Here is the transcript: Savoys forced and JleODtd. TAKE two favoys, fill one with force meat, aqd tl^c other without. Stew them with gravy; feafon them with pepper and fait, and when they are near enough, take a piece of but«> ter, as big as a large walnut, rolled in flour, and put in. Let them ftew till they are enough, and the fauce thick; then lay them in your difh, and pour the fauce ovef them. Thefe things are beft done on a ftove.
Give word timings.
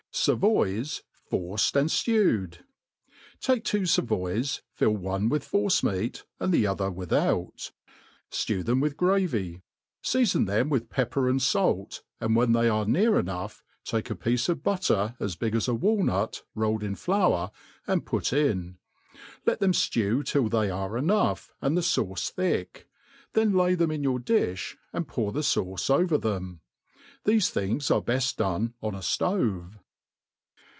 Savoys 0.13 1.03
forced 1.29 1.73
and 1.77 1.87
JleODtd. 1.89 2.59
TAKE 3.39 3.63
two 3.63 3.83
favoys, 3.83 4.59
fill 4.73 4.95
one 4.97 5.29
with 5.29 5.45
force 5.45 5.81
meat, 5.83 6.25
aqd 6.41 6.51
tl^c 6.53 6.69
other 6.69 6.91
without. 6.91 7.71
Stew 8.29 8.61
them 8.61 8.81
with 8.81 8.97
gravy; 8.97 9.61
feafon 10.03 10.47
them 10.47 10.67
with 10.69 10.89
pepper 10.89 11.29
and 11.29 11.41
fait, 11.41 12.03
and 12.19 12.35
when 12.35 12.51
they 12.51 12.67
are 12.67 12.85
near 12.85 13.17
enough, 13.17 13.63
take 13.85 14.09
a 14.09 14.15
piece 14.15 14.49
of 14.49 14.61
but«> 14.61 14.81
ter, 14.83 15.15
as 15.21 15.37
big 15.37 15.55
as 15.55 15.69
a 15.69 15.71
large 15.71 15.81
walnut, 15.81 16.43
rolled 16.55 16.83
in 16.83 16.93
flour, 16.95 17.49
and 17.87 18.05
put 18.05 18.33
in. 18.33 18.77
Let 19.45 19.61
them 19.61 19.71
ftew 19.71 20.25
till 20.25 20.49
they 20.49 20.69
are 20.69 20.97
enough, 20.97 21.51
and 21.61 21.77
the 21.77 21.81
fauce 21.81 22.29
thick; 22.31 22.85
then 23.31 23.53
lay 23.53 23.75
them 23.75 23.89
in 23.91 24.03
your 24.03 24.19
difh, 24.19 24.75
and 24.91 25.07
pour 25.07 25.31
the 25.31 25.39
fauce 25.41 25.89
ovef 25.89 26.21
them. 26.21 26.59
Thefe 27.25 27.49
things 27.49 27.89
are 27.89 28.01
beft 28.03 28.35
done 28.35 28.73
on 28.83 28.93
a 28.93 28.99
ftove. 28.99 29.79